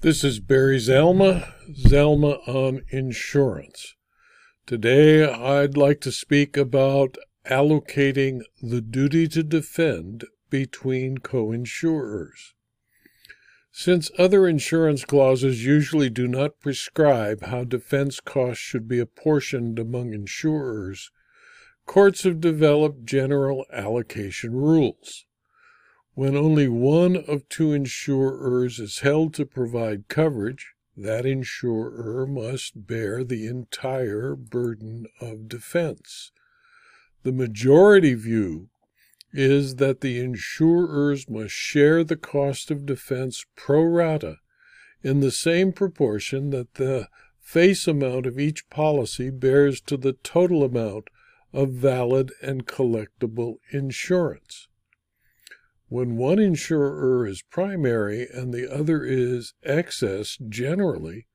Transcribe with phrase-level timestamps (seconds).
[0.00, 3.96] This is Barry Zalma, Zalma on Insurance.
[4.64, 7.16] Today I'd like to speak about
[7.50, 12.54] allocating the duty to defend between co-insurers.
[13.72, 20.14] Since other insurance clauses usually do not prescribe how defense costs should be apportioned among
[20.14, 21.10] insurers,
[21.86, 25.24] courts have developed general allocation rules.
[26.18, 33.22] When only one of two insurers is held to provide coverage, that insurer must bear
[33.22, 36.32] the entire burden of defense.
[37.22, 38.68] The majority view
[39.32, 44.38] is that the insurers must share the cost of defense pro rata
[45.04, 47.06] in the same proportion that the
[47.38, 51.10] face amount of each policy bears to the total amount
[51.52, 54.67] of valid and collectible insurance.
[55.88, 61.26] When one insurer is primary and the other is excess generally,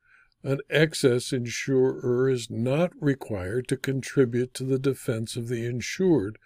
[0.43, 6.37] an excess insurer is not required to contribute to the defense of the insured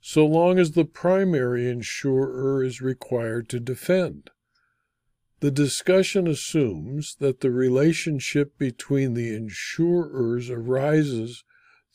[0.00, 4.30] so long as the primary insurer is required to defend.
[5.40, 11.42] The discussion assumes that the relationship between the insurers arises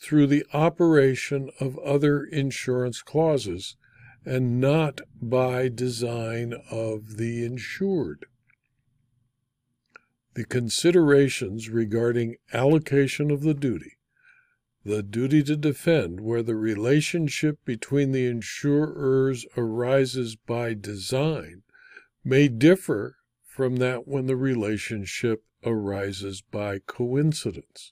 [0.01, 3.77] through the operation of other insurance clauses
[4.25, 8.25] and not by design of the insured.
[10.33, 13.97] The considerations regarding allocation of the duty,
[14.85, 21.63] the duty to defend, where the relationship between the insurers arises by design,
[22.23, 27.91] may differ from that when the relationship arises by coincidence.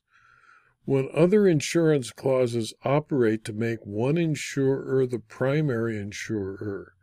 [0.90, 6.96] When other insurance clauses operate to make one insurer the primary insurer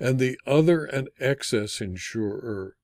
[0.00, 2.78] and the other an excess insurer,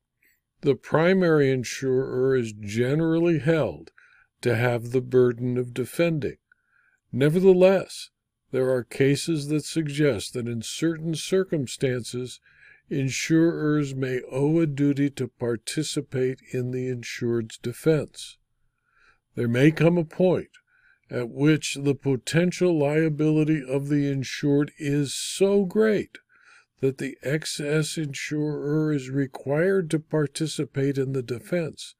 [0.61, 3.91] the primary insurer is generally held
[4.43, 6.37] to have the burden of defending.
[7.11, 8.11] Nevertheless,
[8.51, 12.39] there are cases that suggest that in certain circumstances,
[12.91, 18.37] insurers may owe a duty to participate in the insured's defense.
[19.35, 20.51] There may come a point
[21.11, 26.19] at which the potential liability of the insured is so great
[26.81, 31.95] that the excess insurer is required to participate in the defense,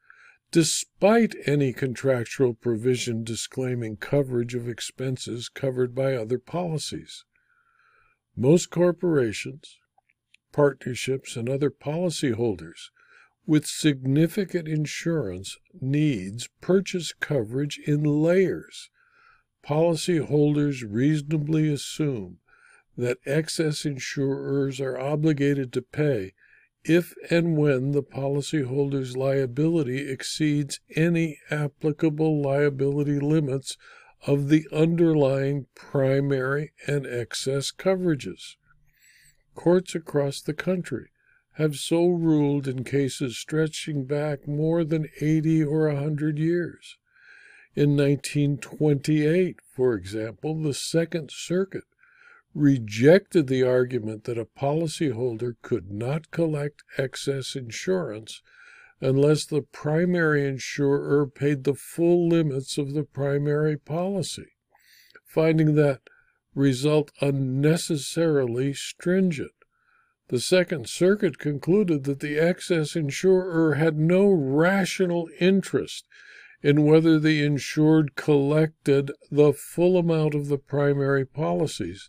[0.51, 7.25] despite any contractual provision disclaiming coverage of expenses covered by other policies.
[8.37, 9.79] Most corporations,
[10.53, 12.91] partnerships, and other policyholders
[13.47, 18.91] with significant insurance needs purchase coverage in layers.
[19.67, 22.39] Policyholders reasonably assume
[22.97, 26.33] that excess insurers are obligated to pay
[26.85, 33.77] if and when the policyholder's liability exceeds any applicable liability limits
[34.27, 38.57] of the underlying primary and excess coverages.
[39.55, 41.11] Courts across the country
[41.55, 46.97] have so ruled in cases stretching back more than 80 or a 100 years.
[47.77, 51.85] In 1928, for example, the Second Circuit
[52.55, 58.43] rejected the argument that a policyholder could not collect excess insurance
[59.01, 64.53] unless the primary insurer paid the full limits of the primary policy,
[65.25, 66.01] finding that
[66.55, 69.51] result unnecessarily stringent.
[70.29, 76.07] The Second Circuit concluded that the excess insurer had no rational interest
[76.63, 82.09] in whether the insured collected the full amount of the primary policies,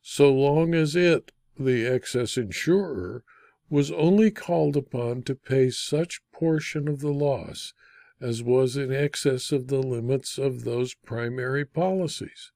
[0.00, 3.24] so long as it, the excess insurer,
[3.68, 7.74] was only called upon to pay such portion of the loss
[8.20, 12.52] as was in excess of the limits of those primary policies.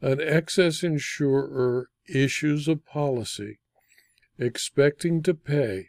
[0.00, 3.60] An excess insurer issues a policy
[4.40, 5.88] expecting to pay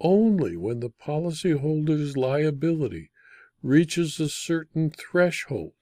[0.00, 3.10] only when the policyholder's liability
[3.62, 5.74] reaches a certain threshold.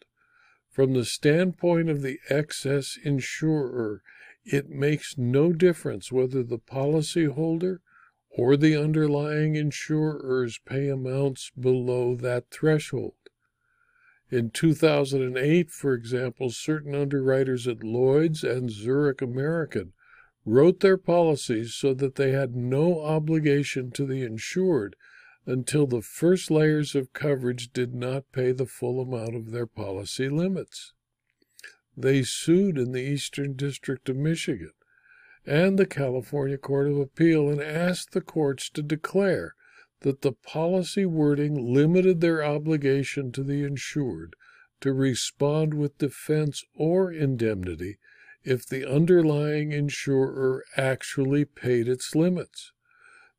[0.71, 4.03] From the standpoint of the excess insurer,
[4.45, 7.79] it makes no difference whether the policyholder
[8.31, 13.15] or the underlying insurers pay amounts below that threshold.
[14.31, 19.93] In 2008, for example, certain underwriters at Lloyd's and Zurich American
[20.49, 24.97] wrote their policies so that they had no obligation to the insured
[25.45, 30.29] until the first layers of coverage did not pay the full amount of their policy
[30.29, 30.93] limits.
[31.97, 34.73] They sued in the Eastern District of Michigan
[35.45, 39.55] and the California Court of Appeal and asked the courts to declare
[40.01, 44.35] that the policy wording limited their obligation to the insured
[44.81, 47.99] to respond with defense or indemnity
[48.49, 52.73] if the underlying insurer actually paid its limits.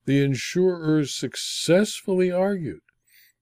[0.06, 2.82] The insurers successfully argued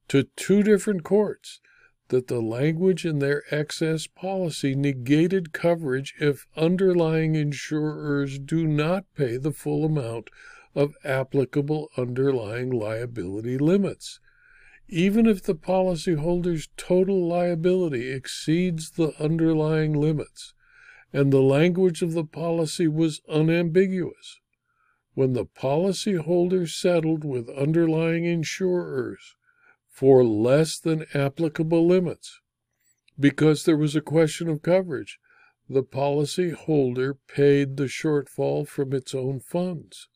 [0.08, 1.60] to two different courts
[2.08, 9.36] that the language in their excess policy negated coverage if underlying insurers do not pay
[9.36, 10.30] the full amount
[10.74, 14.20] of applicable underlying liability limits.
[14.88, 20.54] Even if the policyholder's total liability exceeds the underlying limits,
[21.14, 24.40] and the language of the policy was unambiguous.
[25.14, 29.36] When the policyholder settled with underlying insurers
[29.90, 32.40] for less than applicable limits,
[33.20, 35.20] because there was a question of coverage,
[35.70, 40.08] the policyholder paid the shortfall from its own funds.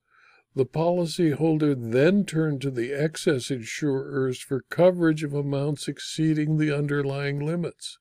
[0.53, 7.39] The policyholder then turned to the excess insurers for coverage of amounts exceeding the underlying
[7.39, 7.97] limits.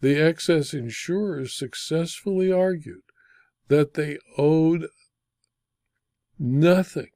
[0.00, 3.02] The excess insurers successfully argued
[3.68, 4.88] that they owed
[6.38, 7.10] nothing,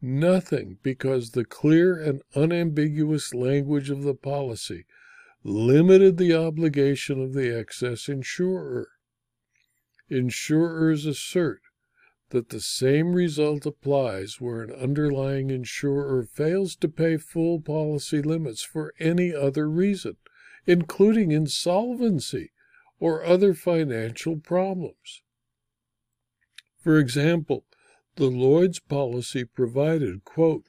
[0.00, 4.86] nothing, because the clear and unambiguous language of the policy
[5.42, 8.88] limited the obligation of the excess insurer.
[10.08, 11.60] Insurers assert
[12.30, 18.62] that the same result applies where an underlying insurer fails to pay full policy limits
[18.62, 20.16] for any other reason
[20.66, 22.50] including insolvency
[22.98, 25.22] or other financial problems.
[26.78, 27.64] For example,
[28.16, 30.66] the Lloyd's policy provided, quote,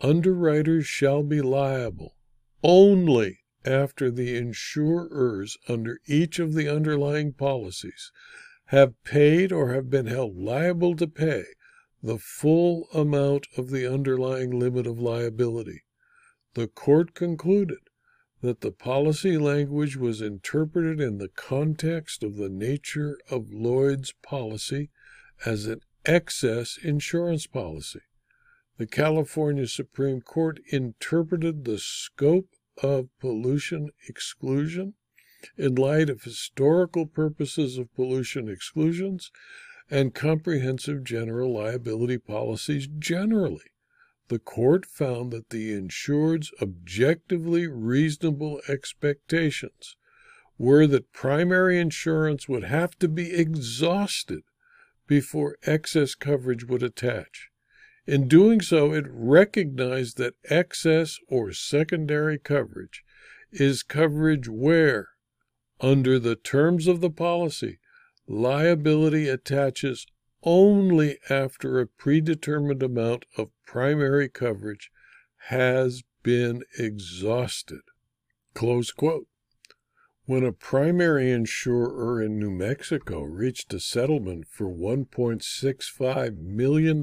[0.00, 2.16] underwriters shall be liable
[2.62, 8.10] only after the insurers under each of the underlying policies
[8.66, 11.44] have paid or have been held liable to pay
[12.02, 15.82] the full amount of the underlying limit of liability.
[16.54, 17.78] The court concluded
[18.42, 24.90] that the policy language was interpreted in the context of the nature of Lloyd's policy
[25.46, 28.00] as an excess insurance policy.
[28.78, 32.48] The California Supreme Court interpreted the scope
[32.82, 34.94] of pollution exclusion
[35.56, 39.30] in light of historical purposes of pollution exclusions
[39.88, 43.71] and comprehensive general liability policies generally
[44.28, 49.96] the court found that the insured's objectively reasonable expectations
[50.58, 54.42] were that primary insurance would have to be exhausted
[55.06, 57.48] before excess coverage would attach.
[58.06, 63.02] In doing so, it recognized that excess or secondary coverage
[63.50, 65.08] is coverage where,
[65.80, 67.78] under the terms of the policy,
[68.26, 70.06] liability attaches
[70.42, 74.90] only after a predetermined amount of primary coverage
[75.48, 77.82] has been exhausted.
[80.24, 87.02] When a primary insurer in New Mexico reached a settlement for $1.65 million,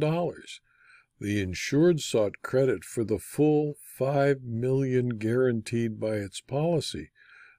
[1.19, 7.11] the insured sought credit for the full 5 million guaranteed by its policy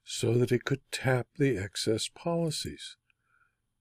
[0.03, 2.97] so that it could tap the excess policies.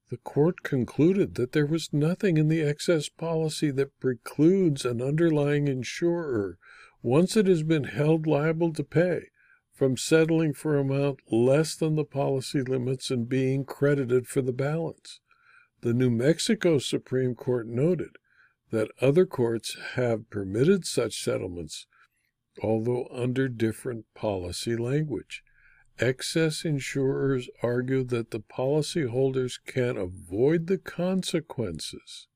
[0.09, 5.67] The court concluded that there was nothing in the excess policy that precludes an underlying
[5.67, 6.57] insurer,
[7.03, 9.27] once it has been held liable to pay,
[9.71, 15.19] from settling for amount less than the policy limits and being credited for the balance.
[15.81, 18.17] The New Mexico Supreme Court noted
[18.71, 21.85] that other courts have permitted such settlements,
[22.61, 25.43] although under different policy language.
[26.01, 32.27] Excess insurers argue that the policyholders can avoid the consequences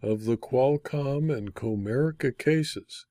[0.00, 3.06] of the Qualcomm and Comerica cases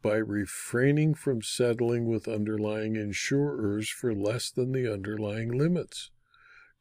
[0.00, 6.10] by refraining from settling with underlying insurers for less than the underlying limits.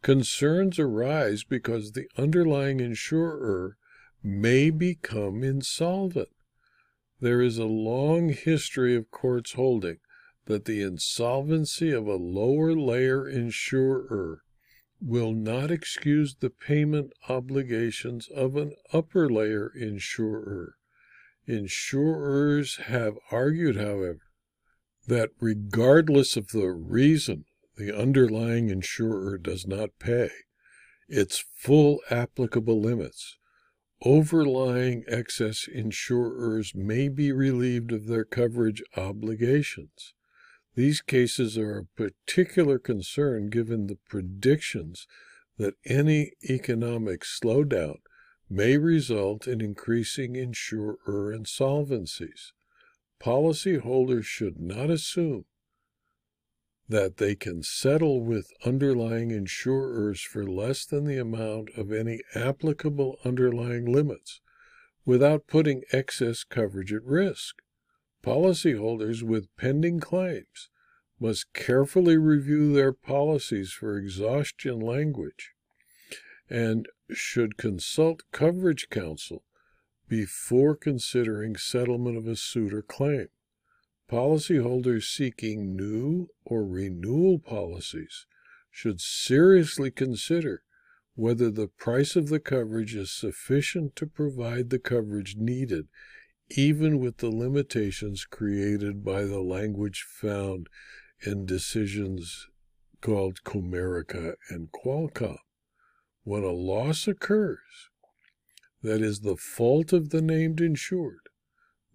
[0.02, 3.76] Concerns arise because the underlying insurer
[4.24, 6.30] may become insolvent.
[7.20, 9.98] There is a long history of courts holding
[10.50, 14.42] that the insolvency of a lower layer insurer
[15.00, 20.74] will not excuse the payment obligations of an upper layer insurer.
[21.46, 24.22] Insurers have argued, however,
[25.06, 27.46] that regardless of the reason
[27.78, 30.32] the underlying insurer does not pay
[31.08, 33.38] its full applicable limits,
[34.02, 40.16] overlying excess insurers may be relieved of their coverage obligations.
[40.76, 45.08] These cases are of particular concern given the predictions
[45.58, 47.98] that any economic slowdown
[48.50, 52.52] may result in increasing insurer insolvencies.
[53.20, 55.46] policyholders should not assume
[56.88, 63.18] that they can settle with underlying insurers for less than the amount of any applicable
[63.24, 64.42] underlying limits
[65.06, 67.58] without putting excess coverage at risk.
[68.24, 70.70] Policyholders with pending claims
[71.20, 75.52] must carefully review their policies for exhaustion language
[76.50, 79.44] and should consult coverage counsel
[80.08, 83.28] before considering settlement of a suit or claim.
[84.10, 88.26] Policyholders seeking new or renewal policies
[88.72, 90.64] should seriously consider
[91.16, 95.88] whether the price of the coverage is sufficient to provide the coverage needed,
[96.52, 100.68] even with the limitations created by the language found
[101.22, 102.48] in decisions
[103.02, 105.38] called Comerica and Qualcomm.
[106.24, 107.90] When a loss occurs
[108.82, 111.30] that is the fault of the named insured,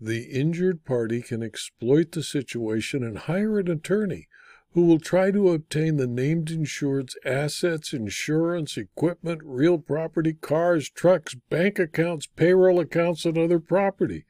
[0.00, 4.28] the injured party can exploit the situation and hire an attorney
[4.72, 11.36] who will try to obtain the named insured's assets, insurance, equipment, real property, cars, trucks,
[11.48, 14.26] bank accounts, payroll accounts, and other property.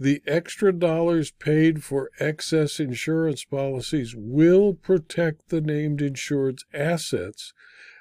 [0.00, 7.52] The extra dollars paid for excess insurance policies will protect the named insured's assets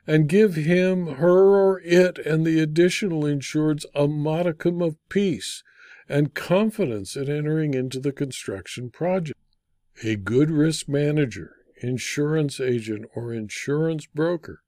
[0.05, 5.63] and give him, her, or it and the additional insureds a modicum of peace
[6.07, 9.39] and confidence in entering into the construction project.
[10.03, 14.61] A good risk manager, insurance agent, or insurance broker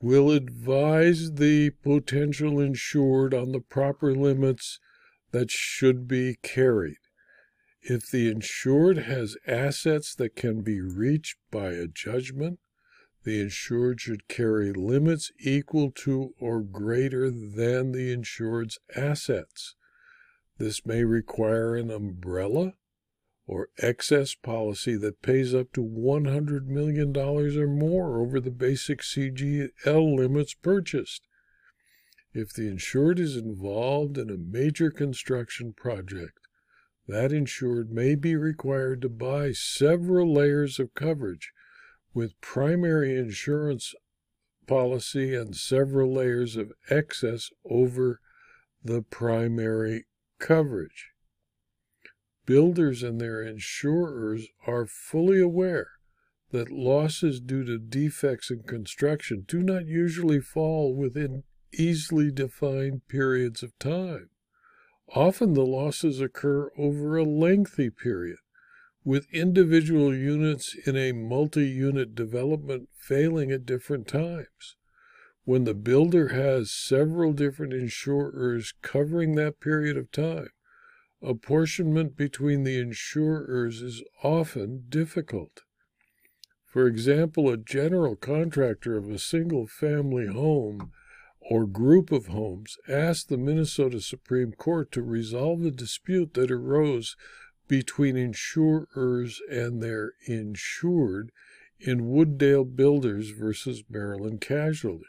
[0.00, 4.78] will advise the potential insured on the proper limits
[5.30, 6.98] that should be carried.
[7.80, 12.58] If the insured has assets that can be reached by a judgment,
[13.24, 19.74] the insured should carry limits equal to or greater than the insured's assets.
[20.58, 22.74] This may require an umbrella
[23.46, 30.16] or excess policy that pays up to $100 million or more over the basic CGL
[30.16, 31.27] limits purchased.
[32.34, 36.38] If the insured is involved in a major construction project,
[37.06, 41.52] that insured may be required to buy several layers of coverage
[42.12, 43.94] with primary insurance
[44.66, 48.20] policy and several layers of excess over
[48.84, 50.04] the primary
[50.38, 51.12] coverage.
[52.44, 55.92] Builders and their insurers are fully aware
[56.50, 63.62] that losses due to defects in construction do not usually fall within easily defined periods
[63.62, 64.30] of time.
[65.14, 68.38] Often the losses occur over a lengthy period,
[69.04, 74.76] with individual units in a multi unit development failing at different times.
[75.44, 80.50] When the builder has several different insurers covering that period of time,
[81.22, 85.62] apportionment between the insurers is often difficult.
[86.66, 90.92] For example, a general contractor of a single family home
[91.50, 97.16] or group of homes asked the Minnesota Supreme Court to resolve a dispute that arose
[97.66, 101.32] between insurers and their insured
[101.80, 105.06] in Wooddale Builders versus Maryland Casualty.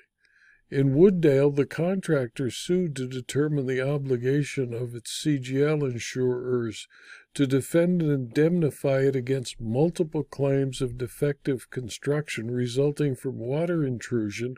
[0.72, 6.88] In Wooddale, the contractor sued to determine the obligation of its CGL insurers
[7.34, 14.56] to defend and indemnify it against multiple claims of defective construction resulting from water intrusion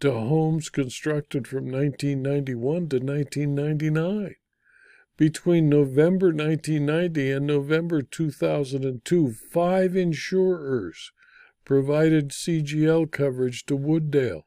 [0.00, 4.34] to homes constructed from 1991 to 1999.
[5.16, 11.12] Between November 1990 and November 2002, five insurers
[11.64, 14.42] provided CGL coverage to Wooddale.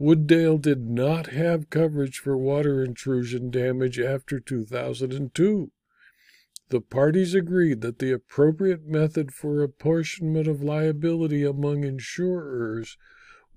[0.00, 5.70] Wooddale did not have coverage for water intrusion damage after 2002.
[6.70, 12.98] The parties agreed that the appropriate method for apportionment of liability among insurers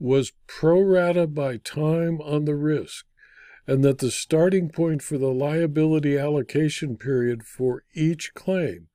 [0.01, 3.05] was pro rata by time on the risk
[3.67, 8.87] and that the starting point for the liability allocation period for each claim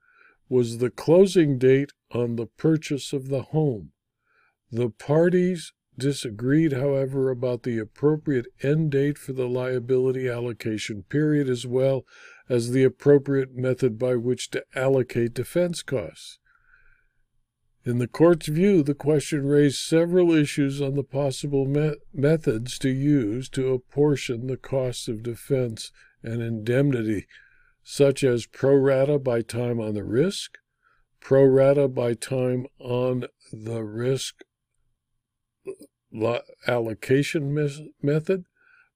[0.49, 3.93] was the closing date on the purchase of the home.
[4.73, 11.67] The parties disagreed, however, about the appropriate end date for the liability allocation period as
[11.67, 12.05] well
[12.49, 16.39] as the appropriate method by which to allocate defense costs.
[17.87, 22.89] In the court's view, the question raised several issues on the possible me- methods to
[22.89, 27.29] use to apportion the costs of defense and indemnity,
[27.85, 30.59] such as pro rata by time on the risk,
[31.21, 34.43] pro rata by time on the risk
[36.67, 37.55] allocation
[38.03, 38.47] method,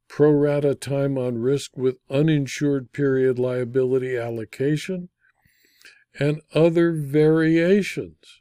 [0.08, 5.10] pro rata time on risk with uninsured period liability allocation,
[6.18, 8.39] and other variations.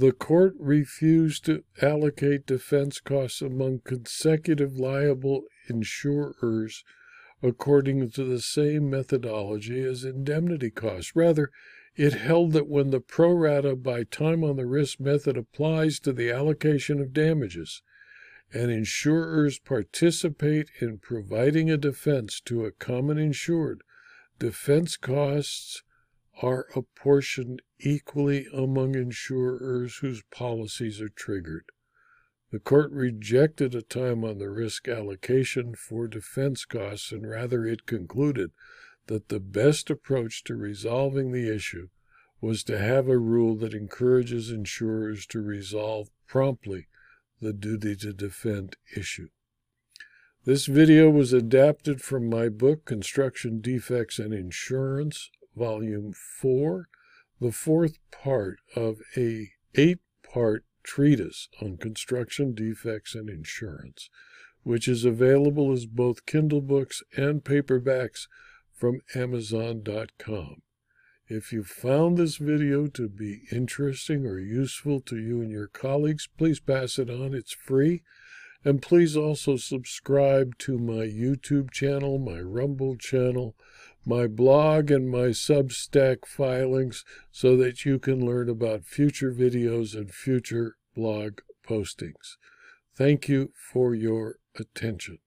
[0.00, 6.82] The court refused to allocate defense costs among consecutive liable insurers
[7.42, 11.14] according to the same methodology as indemnity costs.
[11.14, 11.50] Rather,
[11.96, 16.14] it held that when the pro rata by time on the risk method applies to
[16.14, 17.82] the allocation of damages,
[18.54, 23.82] and insurers participate in providing a defense to a common insured,
[24.38, 25.82] defense costs
[26.42, 31.64] are apportioned equally among insurers whose policies are triggered.
[32.50, 37.86] The court rejected a time on the risk allocation for defense costs, and rather it
[37.86, 38.50] concluded
[39.06, 41.88] that the best approach to resolving the issue
[42.40, 46.88] was to have a rule that encourages insurers to resolve promptly
[47.40, 49.28] the duty to defend issue.
[50.44, 56.88] This video was adapted from my book, Construction Defects and Insurance, Volume 4,
[57.38, 64.08] the fourth part of a eight-part treatise on construction defects and insurance,
[64.62, 68.26] which is available as both Kindle books and paperbacks
[68.72, 70.62] from Amazon.com.
[71.28, 76.26] If you found this video to be interesting or useful to you and your colleagues,
[76.38, 77.34] please pass it on.
[77.34, 78.00] It's free.
[78.64, 83.56] And please also subscribe to my YouTube channel, my Rumble channel,
[84.04, 90.12] my blog, and my Substack filings so that you can learn about future videos and
[90.12, 92.36] future blog postings.
[92.94, 95.18] Thank you for your attention.